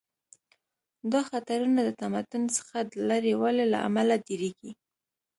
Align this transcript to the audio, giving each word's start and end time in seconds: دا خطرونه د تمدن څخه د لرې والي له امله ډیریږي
دا 1.11 1.21
خطرونه 1.29 1.81
د 1.85 1.89
تمدن 2.01 2.43
څخه 2.57 2.77
د 2.91 2.93
لرې 3.09 3.33
والي 3.41 3.65
له 3.73 3.77
امله 3.87 4.15
ډیریږي 4.27 4.71